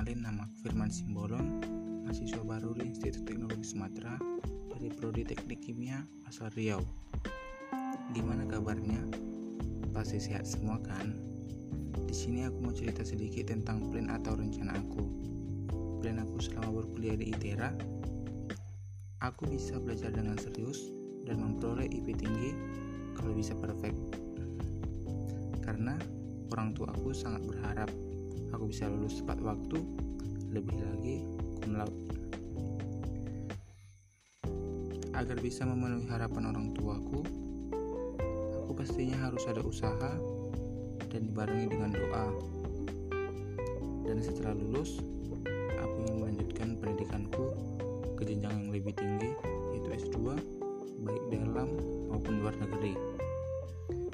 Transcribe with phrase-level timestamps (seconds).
[0.00, 1.60] Rahman Simbolon,
[2.08, 4.16] mahasiswa baru di Institut Teknologi Sumatera
[4.72, 6.80] dari Prodi Teknik Kimia asal Riau.
[8.16, 8.96] Gimana kabarnya?
[9.92, 11.12] Pasti sehat semua kan?
[12.08, 15.04] Di sini aku mau cerita sedikit tentang plan atau rencana aku.
[16.00, 17.68] Plan aku selama berkuliah di ITERA,
[19.20, 20.88] aku bisa belajar dengan serius
[21.28, 22.56] dan memperoleh IP tinggi
[23.20, 24.00] kalau bisa perfect.
[25.60, 26.00] Karena
[26.56, 27.92] orang tua aku sangat berharap
[28.70, 29.82] bisa lulus tepat waktu,
[30.54, 31.26] lebih lagi
[31.58, 31.74] cum.
[35.10, 37.26] Agar bisa memenuhi harapan orang tuaku,
[38.62, 40.14] aku pastinya harus ada usaha
[41.10, 42.30] dan dibarengi dengan doa.
[44.06, 45.02] Dan setelah lulus,
[45.74, 47.50] aku ingin melanjutkan pendidikanku
[48.14, 49.34] ke jenjang yang lebih tinggi,
[49.74, 50.38] yaitu S2,
[51.02, 51.74] baik dalam
[52.06, 52.94] maupun luar negeri.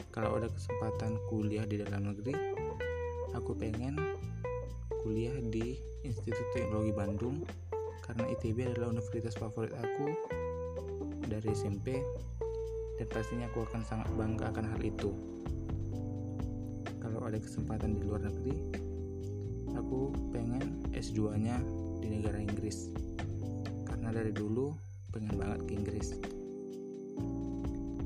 [0.08, 2.32] Kalau ada kesempatan kuliah di dalam negeri,
[3.36, 4.00] aku pengen
[5.06, 7.46] kuliah di Institut Teknologi Bandung
[8.02, 10.10] karena ITB adalah universitas favorit aku
[11.30, 12.02] dari SMP
[12.98, 15.14] dan pastinya aku akan sangat bangga akan hal itu.
[16.98, 18.58] Kalau ada kesempatan di luar negeri,
[19.78, 21.54] aku pengen S2-nya
[22.02, 22.90] di negara Inggris.
[23.86, 24.74] Karena dari dulu
[25.14, 26.18] pengen banget ke Inggris.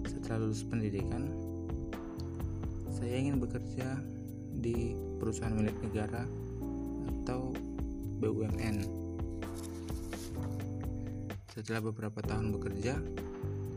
[0.05, 1.33] Setelah lulus pendidikan,
[2.93, 3.97] saya ingin bekerja
[4.61, 6.29] di perusahaan milik negara
[7.31, 7.55] atau
[8.19, 8.83] BUMN.
[11.55, 12.99] Setelah beberapa tahun bekerja,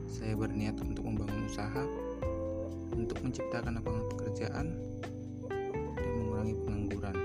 [0.09, 1.85] saya berniat untuk membangun usaha
[2.97, 4.73] untuk menciptakan lapangan pekerjaan
[5.45, 7.17] dan mengurangi pengangguran.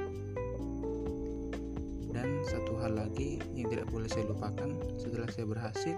[2.12, 4.68] Dan satu hal lagi yang tidak boleh saya lupakan
[5.00, 5.96] setelah saya berhasil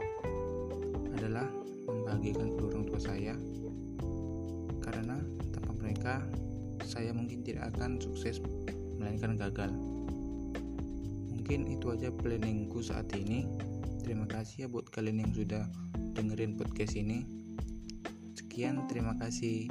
[1.11, 1.51] adalah
[1.91, 3.35] membahagiakan kedua orang tua saya
[4.79, 5.19] karena
[5.51, 6.23] tanpa mereka
[6.87, 8.39] saya mungkin tidak akan sukses
[8.95, 9.75] melainkan gagal
[11.51, 13.43] mungkin itu aja planningku saat ini.
[14.07, 15.67] Terima kasih ya buat kalian yang sudah
[16.15, 17.27] dengerin podcast ini.
[18.39, 19.67] Sekian terima kasih